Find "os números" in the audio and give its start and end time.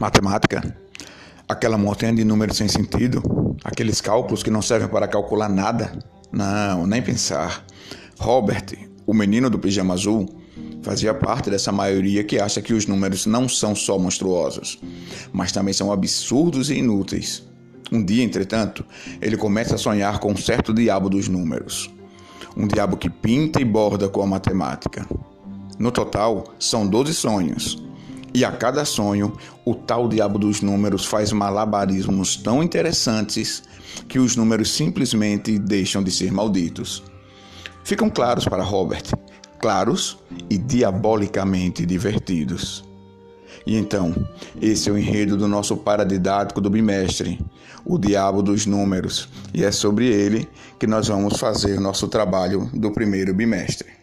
12.72-13.26, 34.18-34.70